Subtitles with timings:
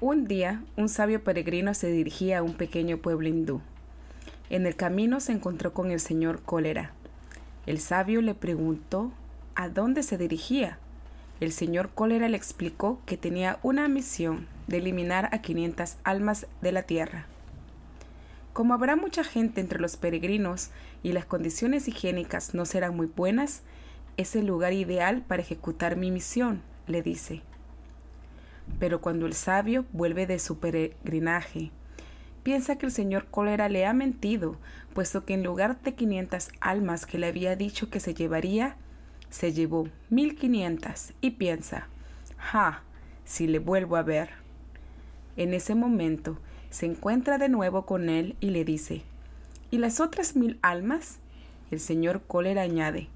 [0.00, 3.60] Un día, un sabio peregrino se dirigía a un pequeño pueblo hindú.
[4.48, 6.92] En el camino se encontró con el señor Cólera.
[7.66, 9.10] El sabio le preguntó
[9.56, 10.78] a dónde se dirigía.
[11.40, 16.70] El señor Cólera le explicó que tenía una misión de eliminar a 500 almas de
[16.70, 17.26] la tierra.
[18.52, 20.70] Como habrá mucha gente entre los peregrinos
[21.02, 23.62] y las condiciones higiénicas no serán muy buenas,
[24.16, 27.42] es el lugar ideal para ejecutar mi misión, le dice.
[28.78, 31.70] Pero cuando el sabio vuelve de su peregrinaje,
[32.42, 34.56] piensa que el señor cólera le ha mentido,
[34.94, 38.76] puesto que en lugar de 500 almas que le había dicho que se llevaría,
[39.30, 41.88] se llevó 1500 y piensa,
[42.38, 42.82] ja,
[43.24, 44.30] si le vuelvo a ver.
[45.36, 46.38] En ese momento
[46.70, 49.02] se encuentra de nuevo con él y le dice,
[49.70, 51.18] ¿y las otras mil almas?
[51.70, 53.08] El señor cólera añade,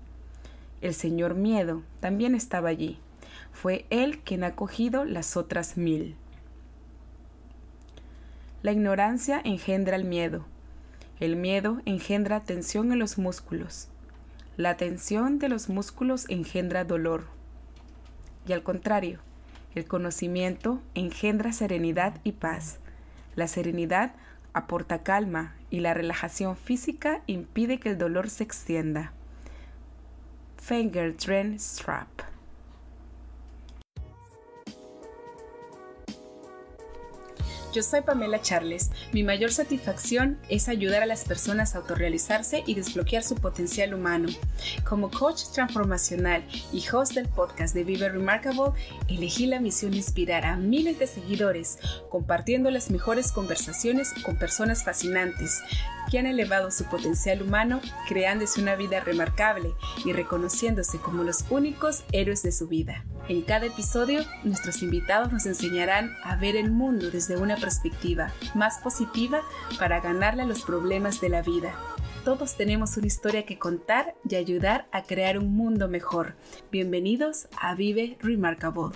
[0.82, 2.98] el señor miedo también estaba allí
[3.52, 6.16] fue él quien ha cogido las otras mil.
[8.62, 10.44] La ignorancia engendra el miedo.
[11.20, 13.88] El miedo engendra tensión en los músculos.
[14.56, 17.26] La tensión de los músculos engendra dolor.
[18.46, 19.20] Y al contrario,
[19.74, 22.78] el conocimiento engendra serenidad y paz.
[23.34, 24.14] La serenidad
[24.52, 29.12] aporta calma y la relajación física impide que el dolor se extienda.
[30.58, 31.14] Finger
[31.58, 32.31] Strap
[37.72, 38.90] Yo soy Pamela Charles.
[39.12, 44.28] Mi mayor satisfacción es ayudar a las personas a autorrealizarse y desbloquear su potencial humano.
[44.86, 48.72] Como coach transformacional y host del podcast de Vive Remarkable,
[49.08, 51.78] elegí la misión de inspirar a miles de seguidores
[52.10, 55.62] compartiendo las mejores conversaciones con personas fascinantes
[56.10, 59.72] que han elevado su potencial humano, creándose una vida remarcable
[60.04, 63.02] y reconociéndose como los únicos héroes de su vida.
[63.28, 68.78] En cada episodio, nuestros invitados nos enseñarán a ver el mundo desde una perspectiva más
[68.78, 69.42] positiva
[69.78, 71.72] para ganarle a los problemas de la vida.
[72.24, 76.34] Todos tenemos una historia que contar y ayudar a crear un mundo mejor.
[76.72, 78.90] Bienvenidos a Vive Remarkable.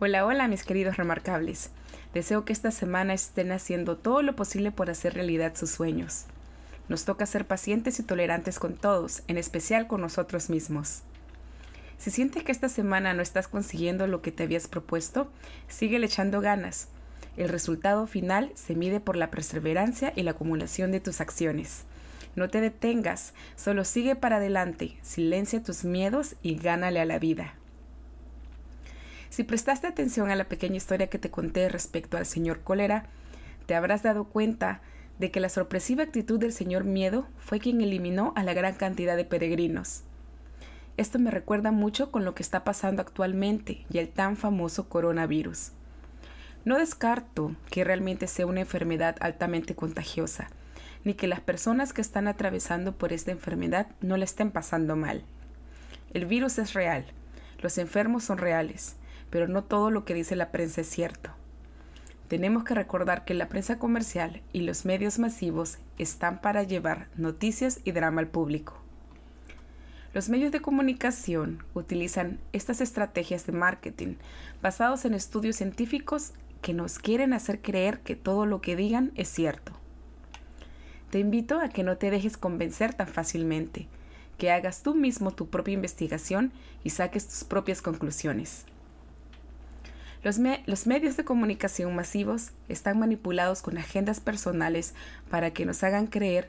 [0.00, 1.70] Hola, hola mis queridos remarcables.
[2.14, 6.24] Deseo que esta semana estén haciendo todo lo posible por hacer realidad sus sueños.
[6.88, 11.02] Nos toca ser pacientes y tolerantes con todos, en especial con nosotros mismos.
[11.96, 15.30] Si sientes que esta semana no estás consiguiendo lo que te habías propuesto,
[15.68, 16.88] sigue echando ganas.
[17.36, 21.84] El resultado final se mide por la perseverancia y la acumulación de tus acciones.
[22.34, 27.54] No te detengas, solo sigue para adelante, silencia tus miedos y gánale a la vida.
[29.34, 33.06] Si prestaste atención a la pequeña historia que te conté respecto al señor cólera,
[33.66, 34.80] te habrás dado cuenta
[35.18, 39.16] de que la sorpresiva actitud del señor miedo fue quien eliminó a la gran cantidad
[39.16, 40.04] de peregrinos.
[40.96, 45.72] Esto me recuerda mucho con lo que está pasando actualmente y el tan famoso coronavirus.
[46.64, 50.46] No descarto que realmente sea una enfermedad altamente contagiosa,
[51.02, 55.24] ni que las personas que están atravesando por esta enfermedad no le estén pasando mal.
[56.12, 57.04] El virus es real,
[57.60, 58.94] los enfermos son reales,
[59.34, 61.30] pero no todo lo que dice la prensa es cierto.
[62.28, 67.80] Tenemos que recordar que la prensa comercial y los medios masivos están para llevar noticias
[67.82, 68.74] y drama al público.
[70.12, 74.14] Los medios de comunicación utilizan estas estrategias de marketing
[74.62, 79.26] basados en estudios científicos que nos quieren hacer creer que todo lo que digan es
[79.30, 79.72] cierto.
[81.10, 83.88] Te invito a que no te dejes convencer tan fácilmente,
[84.38, 86.52] que hagas tú mismo tu propia investigación
[86.84, 88.66] y saques tus propias conclusiones.
[90.24, 94.94] Los, medios de comunicación masivos están manipulados con agendas personales
[95.28, 96.48] para que nos hagan creer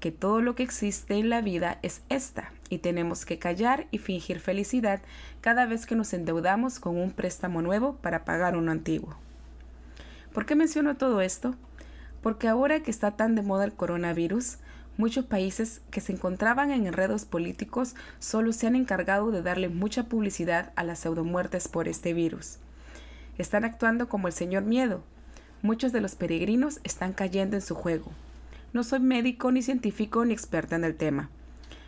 [0.00, 3.98] que todo lo que existe en la vida es esta y tenemos que callar y
[3.98, 5.02] fingir felicidad
[5.42, 9.14] cada vez que nos endeudamos con un préstamo nuevo para pagar uno antiguo.
[10.32, 11.54] ¿Por qué menciono todo esto?
[12.22, 14.56] Porque ahora que está tan de moda el coronavirus,
[14.96, 20.04] muchos países que se encontraban en enredos políticos solo se han encargado de darle mucha
[20.04, 22.58] publicidad a las pseudomuertes por este virus
[23.38, 25.02] están actuando como el señor miedo.
[25.62, 28.12] Muchos de los peregrinos están cayendo en su juego.
[28.72, 31.30] No soy médico ni científico ni experta en el tema,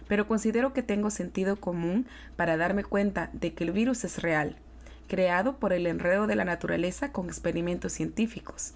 [0.09, 2.07] pero considero que tengo sentido común
[2.37, 4.57] para darme cuenta de que el virus es real,
[5.07, 8.73] creado por el enredo de la naturaleza con experimentos científicos.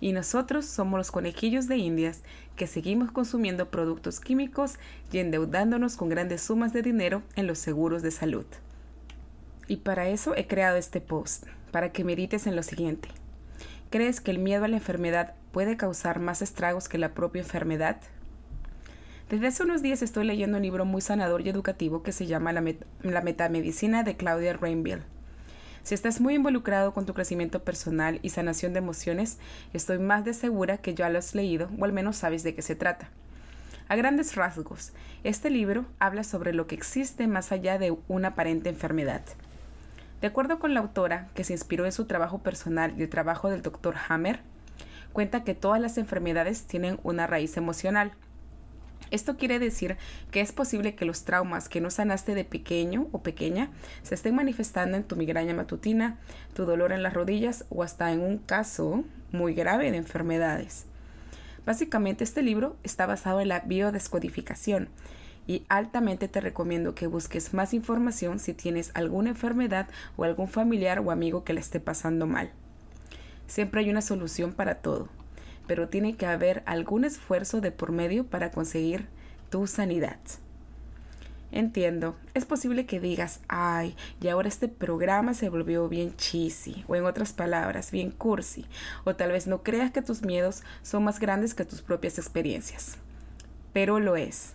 [0.00, 2.22] Y nosotros somos los conejillos de indias
[2.56, 4.74] que seguimos consumiendo productos químicos
[5.12, 8.46] y endeudándonos con grandes sumas de dinero en los seguros de salud.
[9.68, 13.08] Y para eso he creado este post para que medites en lo siguiente.
[13.90, 17.96] ¿Crees que el miedo a la enfermedad puede causar más estragos que la propia enfermedad?
[19.28, 22.52] Desde hace unos días estoy leyendo un libro muy sanador y educativo que se llama
[22.52, 25.02] La, Metamedicina de Claudia Rainville.
[25.82, 29.38] Si estás muy involucrado con tu crecimiento personal y sanación de emociones,
[29.72, 32.62] estoy más de segura que ya lo has leído o al menos sabes de qué
[32.62, 33.10] se trata.
[33.88, 34.92] A grandes rasgos,
[35.24, 39.22] este libro habla sobre lo que existe más allá de una aparente enfermedad.
[40.24, 43.50] De acuerdo con la autora, que se inspiró en su trabajo personal y el trabajo
[43.50, 43.94] del Dr.
[44.08, 44.40] Hammer,
[45.12, 48.12] cuenta que todas las enfermedades tienen una raíz emocional
[49.10, 49.98] esto quiere decir
[50.30, 53.70] que es posible que los traumas que no sanaste de pequeño o pequeña
[54.02, 56.16] se estén manifestando en tu migraña matutina,
[56.54, 60.86] tu dolor en las rodillas o hasta en un caso muy grave de enfermedades.
[61.66, 64.88] Básicamente este libro está basado en la biodescodificación
[65.46, 71.00] y altamente te recomiendo que busques más información si tienes alguna enfermedad o algún familiar
[71.00, 72.50] o amigo que le esté pasando mal.
[73.46, 75.08] Siempre hay una solución para todo
[75.66, 79.06] pero tiene que haber algún esfuerzo de por medio para conseguir
[79.50, 80.18] tu sanidad.
[81.52, 86.96] Entiendo, es posible que digas, ay, y ahora este programa se volvió bien cheesy, o
[86.96, 88.66] en otras palabras, bien cursi,
[89.04, 92.96] o tal vez no creas que tus miedos son más grandes que tus propias experiencias.
[93.72, 94.54] Pero lo es.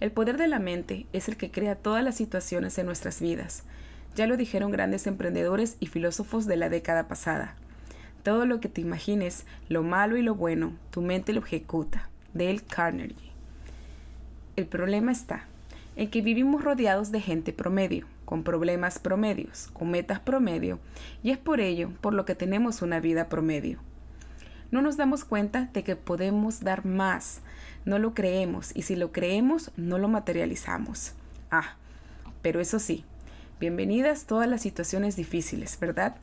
[0.00, 3.64] El poder de la mente es el que crea todas las situaciones en nuestras vidas.
[4.14, 7.56] Ya lo dijeron grandes emprendedores y filósofos de la década pasada.
[8.22, 12.08] Todo lo que te imagines, lo malo y lo bueno, tu mente lo ejecuta.
[12.32, 13.32] Dale Carnegie.
[14.56, 15.46] El problema está
[15.96, 20.78] en que vivimos rodeados de gente promedio, con problemas promedios, con metas promedio,
[21.24, 23.80] y es por ello por lo que tenemos una vida promedio.
[24.70, 27.40] No nos damos cuenta de que podemos dar más,
[27.84, 31.12] no lo creemos, y si lo creemos, no lo materializamos.
[31.50, 31.76] Ah,
[32.42, 33.04] pero eso sí,
[33.60, 36.16] bienvenidas todas las situaciones difíciles, ¿verdad?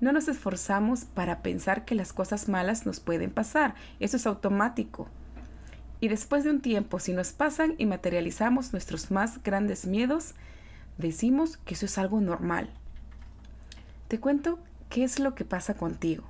[0.00, 3.74] No nos esforzamos para pensar que las cosas malas nos pueden pasar.
[4.00, 5.08] Eso es automático.
[6.00, 10.34] Y después de un tiempo, si nos pasan y materializamos nuestros más grandes miedos,
[10.98, 12.70] decimos que eso es algo normal.
[14.08, 14.58] Te cuento
[14.90, 16.24] qué es lo que pasa contigo.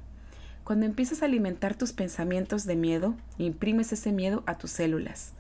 [0.64, 5.32] Cuando empiezas a alimentar tus pensamientos de miedo, imprimes ese miedo a tus células.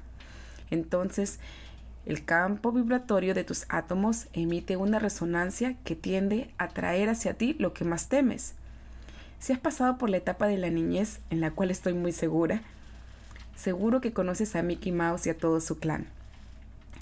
[0.70, 1.38] Entonces,
[2.04, 7.54] el campo vibratorio de tus átomos emite una resonancia que tiende a traer hacia ti
[7.58, 8.54] lo que más temes.
[9.38, 12.62] Si has pasado por la etapa de la niñez, en la cual estoy muy segura,
[13.54, 16.06] seguro que conoces a Mickey Mouse y a todo su clan.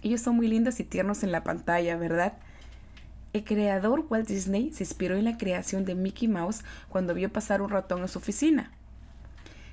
[0.03, 2.35] Ellos son muy lindos y tiernos en la pantalla, ¿verdad?
[3.32, 7.62] El creador Walt Disney se inspiró en la creación de Mickey Mouse cuando vio pasar
[7.62, 8.73] un ratón en su oficina.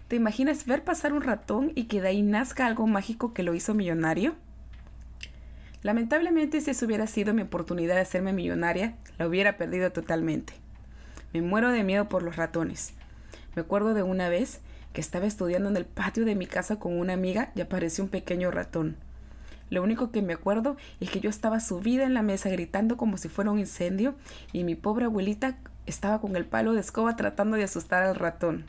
[0.08, 3.56] ¿Te imaginas ver pasar un ratón y que de ahí nazca algo mágico que lo
[3.56, 4.36] hizo millonario?
[5.82, 10.54] Lamentablemente, si eso hubiera sido mi oportunidad de hacerme millonaria, la hubiera perdido totalmente.
[11.34, 12.94] Me muero de miedo por los ratones.
[13.56, 14.62] Me acuerdo de una vez
[14.94, 18.12] que estaba estudiando en el patio de mi casa con una amiga y apareció un
[18.12, 18.98] pequeño ratón.
[19.70, 23.18] Lo único que me acuerdo es que yo estaba subida en la mesa gritando como
[23.18, 24.16] si fuera un incendio
[24.54, 28.66] y mi pobre abuelita estaba con el palo de escoba tratando de asustar al ratón.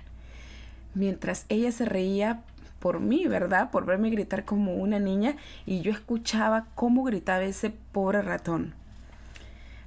[0.95, 2.43] Mientras ella se reía
[2.79, 3.71] por mí, ¿verdad?
[3.71, 5.37] Por verme gritar como una niña
[5.67, 8.75] y yo escuchaba cómo gritaba ese pobre ratón.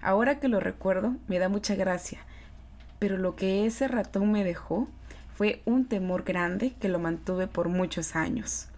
[0.02, 2.19] Ahora que lo recuerdo, me da mucha gracia,
[3.00, 4.88] pero lo que ese ratón me dejó
[5.35, 8.70] fue un temor grande que lo mantuve por muchos años.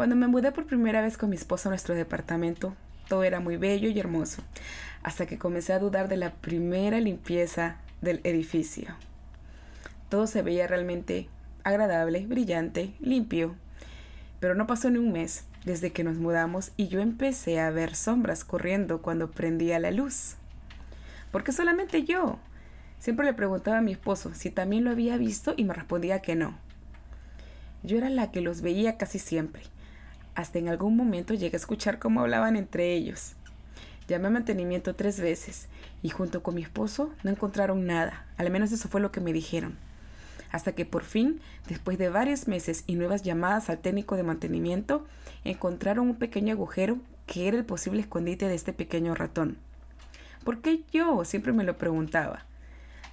[0.00, 2.74] Cuando me mudé por primera vez con mi esposo a nuestro departamento,
[3.06, 4.42] todo era muy bello y hermoso,
[5.02, 8.96] hasta que comencé a dudar de la primera limpieza del edificio.
[10.08, 11.28] Todo se veía realmente
[11.64, 13.56] agradable, brillante, limpio.
[14.40, 17.94] Pero no pasó ni un mes desde que nos mudamos y yo empecé a ver
[17.94, 20.36] sombras corriendo cuando prendía la luz.
[21.30, 22.38] Porque solamente yo.
[23.00, 26.36] Siempre le preguntaba a mi esposo si también lo había visto y me respondía que
[26.36, 26.54] no.
[27.82, 29.64] Yo era la que los veía casi siempre.
[30.34, 33.34] Hasta en algún momento llegué a escuchar cómo hablaban entre ellos.
[34.08, 35.68] Llamé a mantenimiento tres veces
[36.02, 38.26] y junto con mi esposo no encontraron nada.
[38.36, 39.76] Al menos eso fue lo que me dijeron
[40.52, 45.06] hasta que por fin, después de varios meses y nuevas llamadas al técnico de mantenimiento,
[45.44, 49.58] encontraron un pequeño agujero que era el posible escondite de este pequeño ratón.
[50.44, 51.24] ¿Por qué yo?
[51.24, 52.44] Siempre me lo preguntaba.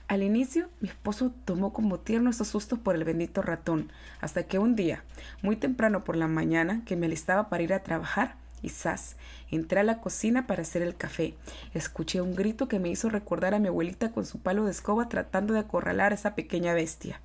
[0.07, 4.57] Al inicio, mi esposo tomó como tierno esos sustos por el bendito ratón, hasta que
[4.57, 5.03] un día,
[5.41, 9.17] muy temprano por la mañana, que me alistaba para ir a trabajar, y ¡zas!
[9.51, 11.35] Entré a la cocina para hacer el café.
[11.73, 15.09] Escuché un grito que me hizo recordar a mi abuelita con su palo de escoba
[15.09, 17.19] tratando de acorralar a esa pequeña bestia.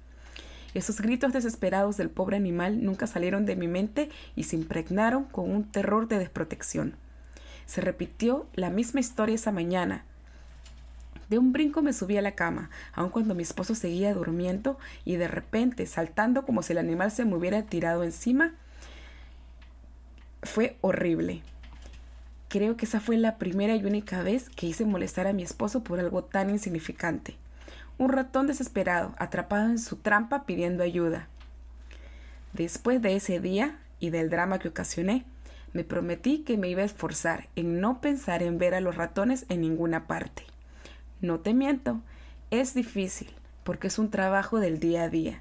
[0.74, 5.50] Esos gritos desesperados del pobre animal nunca salieron de mi mente y se impregnaron con
[5.50, 6.96] un terror de desprotección.
[7.66, 10.04] Se repitió la misma historia esa mañana.
[11.32, 15.16] De un brinco me subí a la cama, aun cuando mi esposo seguía durmiendo, y
[15.16, 18.52] de repente, saltando como si el animal se me hubiera tirado encima,
[20.42, 21.40] fue horrible.
[22.50, 25.82] Creo que esa fue la primera y única vez que hice molestar a mi esposo
[25.82, 27.36] por algo tan insignificante.
[27.96, 31.28] Un ratón desesperado, atrapado en su trampa pidiendo ayuda.
[32.52, 35.24] Después de ese día y del drama que ocasioné,
[35.72, 39.46] me prometí que me iba a esforzar en no pensar en ver a los ratones
[39.48, 40.51] en ninguna parte.
[41.22, 42.00] No te miento,
[42.50, 43.30] es difícil,
[43.62, 45.40] porque es un trabajo del día a día.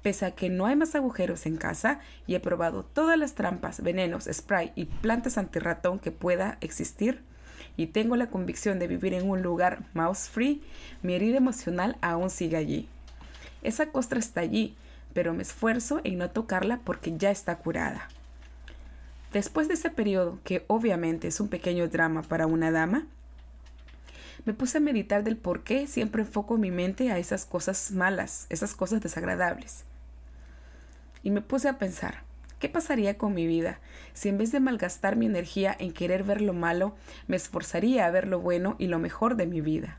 [0.00, 3.82] Pese a que no hay más agujeros en casa y he probado todas las trampas,
[3.82, 7.22] venenos, spray y plantas antirratón que pueda existir,
[7.76, 10.62] y tengo la convicción de vivir en un lugar mouse free,
[11.02, 12.88] mi herida emocional aún sigue allí.
[13.62, 14.74] Esa costra está allí,
[15.12, 18.08] pero me esfuerzo en no tocarla porque ya está curada.
[19.32, 23.06] Después de ese periodo, que obviamente es un pequeño drama para una dama,
[24.44, 28.46] me puse a meditar del por qué siempre enfoco mi mente a esas cosas malas,
[28.48, 29.84] esas cosas desagradables.
[31.22, 32.22] Y me puse a pensar,
[32.58, 33.78] ¿qué pasaría con mi vida
[34.12, 36.94] si en vez de malgastar mi energía en querer ver lo malo,
[37.26, 39.98] me esforzaría a ver lo bueno y lo mejor de mi vida?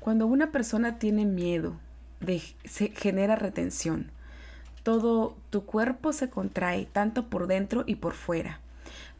[0.00, 1.78] Cuando una persona tiene miedo,
[2.64, 4.10] se genera retención.
[4.82, 8.60] Todo tu cuerpo se contrae tanto por dentro y por fuera.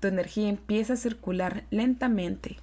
[0.01, 2.57] Tu energía empieza a circular lentamente.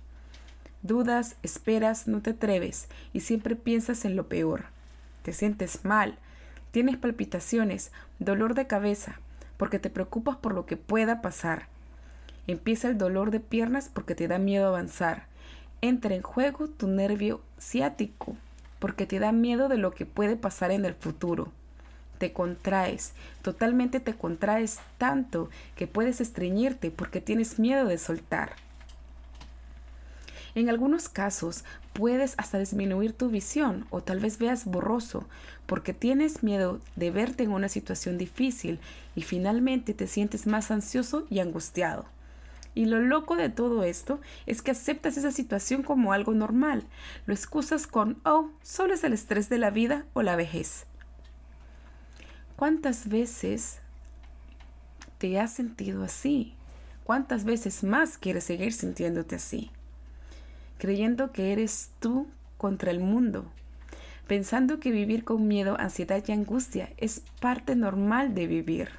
[0.85, 4.65] Dudas, esperas, no te atreves y siempre piensas en lo peor.
[5.23, 6.19] Te sientes mal,
[6.69, 9.19] tienes palpitaciones, dolor de cabeza,
[9.57, 11.69] porque te preocupas por lo que pueda pasar.
[12.45, 15.25] Empieza el dolor de piernas porque te da miedo avanzar.
[15.81, 18.37] Entra en juego tu nervio ciático
[18.77, 21.51] porque te da miedo de lo que puede pasar en el futuro.
[22.19, 28.53] Te contraes, totalmente te contraes tanto que puedes estreñirte porque tienes miedo de soltar.
[30.55, 35.25] En algunos casos puedes hasta disminuir tu visión o tal vez veas borroso
[35.65, 38.79] porque tienes miedo de verte en una situación difícil
[39.15, 42.05] y finalmente te sientes más ansioso y angustiado.
[42.73, 46.83] Y lo loco de todo esto es que aceptas esa situación como algo normal.
[47.25, 50.85] Lo excusas con, oh, solo es el estrés de la vida o la vejez.
[52.55, 53.79] ¿Cuántas veces
[55.17, 56.53] te has sentido así?
[57.03, 59.71] ¿Cuántas veces más quieres seguir sintiéndote así?
[60.85, 62.27] Creyendo que eres tú
[62.59, 63.43] contra el mundo,
[64.27, 68.89] pensando que vivir con miedo, ansiedad y angustia es parte normal de vivir.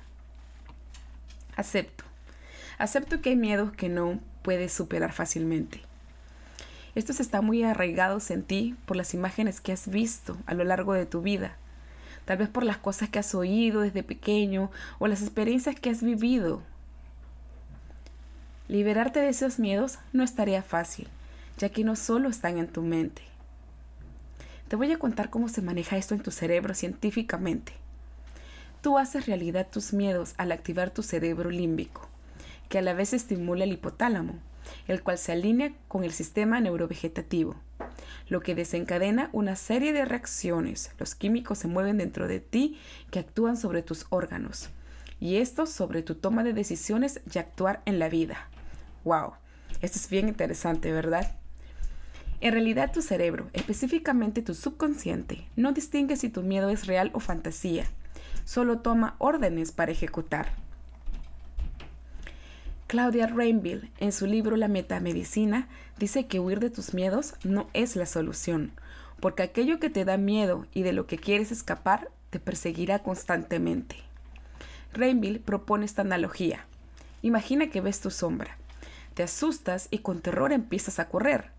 [1.54, 2.02] Acepto.
[2.76, 5.80] Acepto que hay miedos que no puedes superar fácilmente.
[6.96, 10.92] Estos están muy arraigados en ti por las imágenes que has visto a lo largo
[10.92, 11.56] de tu vida,
[12.24, 16.02] tal vez por las cosas que has oído desde pequeño o las experiencias que has
[16.02, 16.62] vivido.
[18.66, 21.06] Liberarte de esos miedos no es tarea fácil,
[21.58, 23.22] ya que no solo están en tu mente.
[24.68, 27.72] Te voy a contar cómo se maneja esto en tu cerebro científicamente.
[28.82, 32.08] Tú haces realidad tus miedos al activar tu cerebro límbico,
[32.68, 34.34] que a la vez estimula el hipotálamo,
[34.88, 37.56] el cual se alinea con el sistema neurovegetativo,
[38.28, 40.90] lo que desencadena una serie de reacciones.
[40.98, 42.78] Los químicos se mueven dentro de ti
[43.10, 44.70] que actúan sobre tus órganos,
[45.20, 48.48] y esto sobre tu toma de decisiones y actuar en la vida.
[49.04, 49.34] ¡Wow!
[49.80, 51.36] Esto es bien interesante, ¿verdad?
[52.40, 57.20] En realidad tu cerebro, específicamente tu subconsciente, no distingue si tu miedo es real o
[57.20, 57.86] fantasía,
[58.44, 60.52] solo toma órdenes para ejecutar.
[62.88, 65.66] Claudia Rainville, en su libro La metamedicina,
[65.98, 68.72] dice que huir de tus miedos no es la solución,
[69.18, 73.96] porque aquello que te da miedo y de lo que quieres escapar te perseguirá constantemente.
[74.92, 76.66] Rainville propone esta analogía.
[77.22, 78.58] Imagina que ves tu sombra.
[79.14, 81.55] Te asustas y con terror empiezas a correr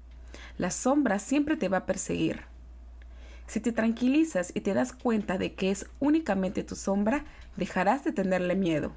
[0.57, 2.41] la sombra siempre te va a perseguir.
[3.47, 7.25] Si te tranquilizas y te das cuenta de que es únicamente tu sombra,
[7.55, 8.91] dejarás de tenerle miedo.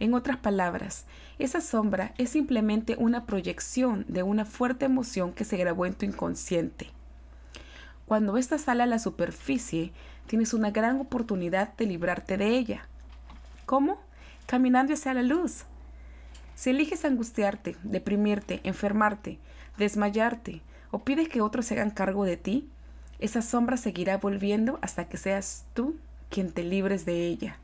[0.00, 1.04] En otras palabras,
[1.38, 6.04] esa sombra es simplemente una proyección de una fuerte emoción que se grabó en tu
[6.04, 6.90] inconsciente.
[8.06, 9.92] Cuando ésta sale a la superficie,
[10.26, 12.88] tienes una gran oportunidad de librarte de ella.
[13.64, 14.00] ¿Cómo?
[14.46, 15.64] Caminando hacia la luz.
[16.54, 19.38] Si eliges angustiarte, deprimirte, enfermarte,
[19.78, 22.68] desmayarte o pides que otros se hagan cargo de ti,
[23.18, 25.96] esa sombra seguirá volviendo hasta que seas tú
[26.28, 27.58] quien te libres de ella.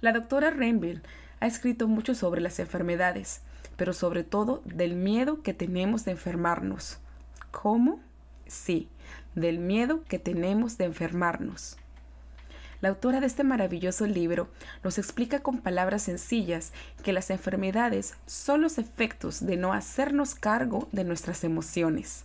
[0.00, 1.02] La doctora Renville
[1.40, 3.40] ha escrito mucho sobre las enfermedades,
[3.76, 6.98] pero sobre todo del miedo que tenemos de enfermarnos.
[7.50, 8.00] ¿Cómo?
[8.46, 8.88] Sí,
[9.34, 11.76] del miedo que tenemos de enfermarnos.
[12.84, 14.48] La autora de este maravilloso libro
[14.82, 20.86] nos explica con palabras sencillas que las enfermedades son los efectos de no hacernos cargo
[20.92, 22.24] de nuestras emociones.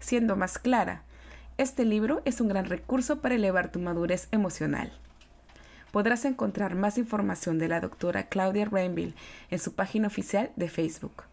[0.00, 1.04] Siendo más clara,
[1.58, 4.90] este libro es un gran recurso para elevar tu madurez emocional.
[5.92, 9.14] Podrás encontrar más información de la doctora Claudia Rainville
[9.48, 11.27] en su página oficial de Facebook.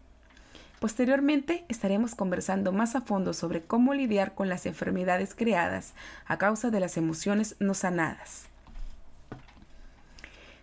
[0.80, 5.94] Posteriormente estaremos conversando más a fondo sobre cómo lidiar con las enfermedades creadas
[6.26, 8.48] a causa de las emociones no sanadas.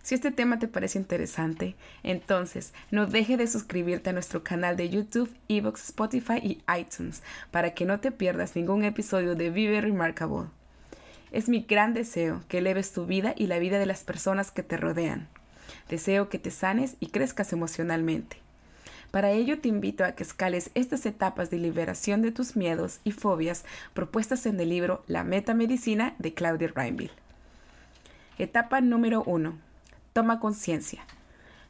[0.03, 4.89] Si este tema te parece interesante, entonces no deje de suscribirte a nuestro canal de
[4.89, 10.49] YouTube, Evox, Spotify y iTunes para que no te pierdas ningún episodio de Vive Remarkable.
[11.31, 14.61] Es mi gran deseo que eleves tu vida y la vida de las personas que
[14.61, 15.29] te rodean.
[15.89, 18.42] Deseo que te sanes y crezcas emocionalmente.
[19.13, 23.11] Para ello te invito a que escales estas etapas de liberación de tus miedos y
[23.11, 27.13] fobias propuestas en el libro La Metamedicina de Claudia Reinville.
[28.39, 29.53] Etapa número 1.
[30.13, 31.05] Toma conciencia.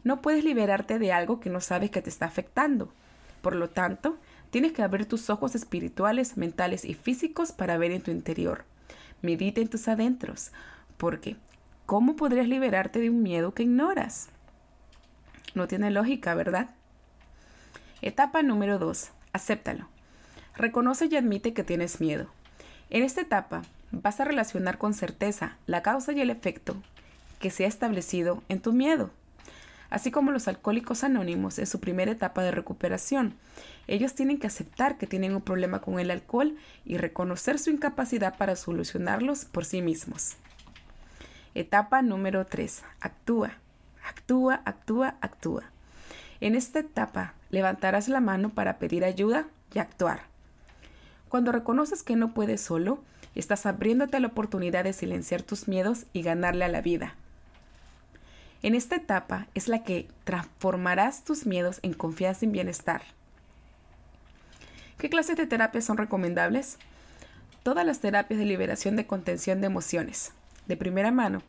[0.06, 2.94] No puedes liberarte de algo que no sabes que te está afectando.
[3.42, 4.18] Por lo tanto,
[4.50, 8.64] tienes que abrir tus ojos espirituales, mentales y físicos para ver en tu interior.
[9.22, 10.54] Medita en tus adentros,
[10.96, 11.36] porque
[11.88, 14.30] ¿cómo podrías liberarte de un miedo que ignoras?
[15.56, 16.70] No tiene lógica, ¿verdad?
[18.06, 19.12] Etapa número 2.
[19.32, 19.88] Acéptalo.
[20.58, 22.28] Reconoce y admite que tienes miedo.
[22.90, 23.62] En esta etapa
[23.94, 26.76] vas a relacionar con certeza la causa y el efecto
[27.40, 29.10] que se ha establecido en tu miedo.
[29.90, 33.36] Así como los alcohólicos anónimos en su primera etapa de recuperación,
[33.88, 38.36] ellos tienen que aceptar que tienen un problema con el alcohol y reconocer su incapacidad
[38.38, 40.36] para solucionarlos por sí mismos.
[41.56, 42.84] Etapa número 3.
[43.00, 43.60] Actúa.
[44.06, 45.64] Actúa, actúa, actúa.
[46.42, 49.46] En esta etapa levantarás la mano para pedir ayuda
[49.76, 50.24] y actuar.
[51.30, 53.04] Cuando reconoces que no puedes solo,
[53.36, 57.14] estás abriéndote la oportunidad de silenciar tus miedos y ganarle a la vida.
[58.64, 63.04] En esta etapa es la que transformarás tus miedos en confianza y bienestar.
[64.98, 66.80] ¿Qué clases de terapias son recomendables?
[67.62, 70.32] Todas las terapias de liberación de contención de emociones.
[70.66, 71.44] De primera mano,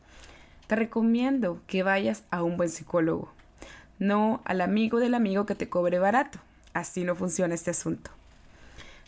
[0.66, 3.32] te recomiendo que vayas a un buen psicólogo
[3.98, 6.38] no al amigo del amigo que te cobre barato.
[6.72, 8.11] Así no funciona este asunto.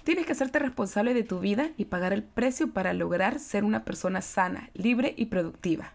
[0.05, 3.85] Tienes que hacerte responsable de tu vida y pagar el precio para lograr ser una
[3.85, 5.93] persona sana, libre y productiva.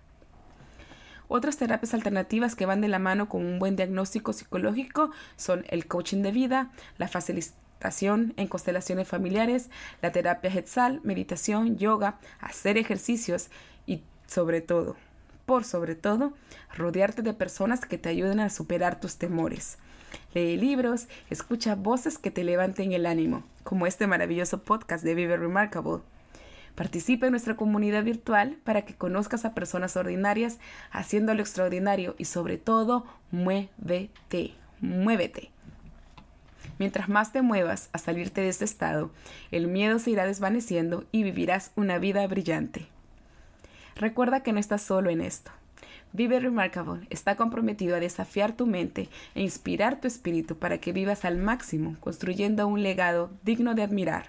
[1.29, 5.87] Otras terapias alternativas que van de la mano con un buen diagnóstico psicológico son el
[5.87, 9.69] coaching de vida, la facilitación en constelaciones familiares,
[10.01, 13.49] la terapia Hetzal, meditación, yoga, hacer ejercicios
[13.87, 14.97] y sobre todo
[15.59, 16.33] sobre todo,
[16.75, 19.77] rodearte de personas que te ayuden a superar tus temores.
[20.33, 25.37] Lee libros, escucha voces que te levanten el ánimo, como este maravilloso podcast de Vive
[25.37, 26.01] Remarkable.
[26.75, 30.59] Participa en nuestra comunidad virtual para que conozcas a personas ordinarias
[30.89, 35.51] haciendo lo extraordinario y sobre todo, muévete, muévete.
[36.79, 39.11] Mientras más te muevas a salirte de este estado,
[39.51, 42.87] el miedo se irá desvaneciendo y vivirás una vida brillante.
[43.95, 45.51] Recuerda que no estás solo en esto.
[46.13, 51.23] Vive Remarkable está comprometido a desafiar tu mente e inspirar tu espíritu para que vivas
[51.23, 54.27] al máximo, construyendo un legado digno de admirar.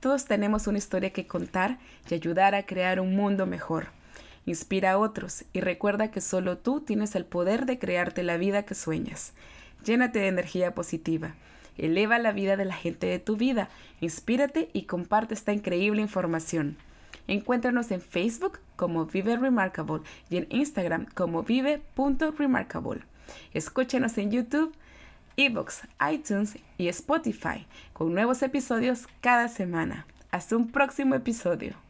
[0.00, 1.78] Todos tenemos una historia que contar
[2.10, 3.88] y ayudar a crear un mundo mejor.
[4.44, 8.64] Inspira a otros y recuerda que solo tú tienes el poder de crearte la vida
[8.64, 9.32] que sueñas.
[9.84, 11.34] Llénate de energía positiva.
[11.76, 13.70] Eleva la vida de la gente de tu vida.
[14.00, 16.76] Inspírate y comparte esta increíble información.
[17.28, 23.02] Encuéntranos en Facebook como Vive Remarkable y en Instagram como vive.remarkable.
[23.52, 24.74] Escúchenos en YouTube,
[25.36, 30.06] Evox, iTunes y Spotify con nuevos episodios cada semana.
[30.30, 31.87] Hasta un próximo episodio.